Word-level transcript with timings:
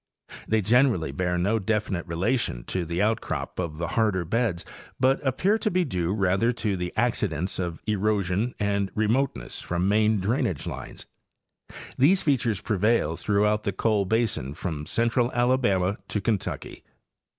They 0.47 0.61
gen 0.63 0.87
erally 0.87 1.15
bear 1.15 1.37
no 1.37 1.59
definite 1.59 2.07
relation 2.07 2.63
to 2.63 2.85
the 2.85 3.03
outcrop 3.03 3.59
of 3.59 3.77
the 3.77 3.89
harder 3.89 4.25
beds, 4.25 4.65
but 4.99 5.23
appear 5.23 5.59
to 5.59 5.69
be 5.69 5.85
due 5.85 6.11
rather 6.11 6.51
to 6.53 6.75
the 6.75 6.91
accidents 6.97 7.59
of 7.59 7.79
erosion 7.85 8.55
and 8.59 8.89
remoteness 8.95 9.61
from 9.61 9.87
main 9.87 10.19
drainage 10.19 10.65
lines. 10.65 11.05
These 11.99 12.23
features 12.23 12.61
prevail 12.61 13.15
throughout 13.15 13.61
the 13.61 13.73
coal 13.73 14.05
basin 14.05 14.55
from 14.55 14.87
central 14.87 15.31
Alabama 15.33 15.99
to 16.07 16.19
Kentucky. 16.19 16.83